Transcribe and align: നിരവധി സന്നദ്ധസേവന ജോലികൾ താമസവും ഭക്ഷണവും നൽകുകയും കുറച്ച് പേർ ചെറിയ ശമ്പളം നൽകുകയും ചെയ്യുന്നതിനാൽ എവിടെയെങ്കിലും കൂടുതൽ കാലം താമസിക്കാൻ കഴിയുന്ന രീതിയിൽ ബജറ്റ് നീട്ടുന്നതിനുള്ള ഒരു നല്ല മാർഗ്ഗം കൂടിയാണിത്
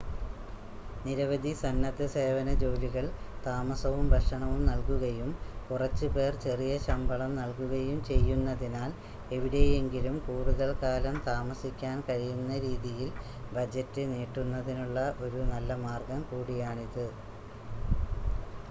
നിരവധി 1.03 1.49
സന്നദ്ധസേവന 1.57 2.49
ജോലികൾ 2.61 3.05
താമസവും 3.43 4.05
ഭക്ഷണവും 4.13 4.61
നൽകുകയും 4.69 5.29
കുറച്ച് 5.67 6.07
പേർ 6.15 6.31
ചെറിയ 6.45 6.71
ശമ്പളം 6.87 7.31
നൽകുകയും 7.37 7.99
ചെയ്യുന്നതിനാൽ 8.09 8.89
എവിടെയെങ്കിലും 9.31 10.17
കൂടുതൽ 10.25 10.71
കാലം 10.81 11.19
താമസിക്കാൻ 11.29 11.99
കഴിയുന്ന 12.09 12.57
രീതിയിൽ 12.67 13.11
ബജറ്റ് 13.53 14.05
നീട്ടുന്നതിനുള്ള 14.11 14.97
ഒരു 15.25 15.41
നല്ല 15.53 15.71
മാർഗ്ഗം 15.85 16.23
കൂടിയാണിത് 16.31 17.05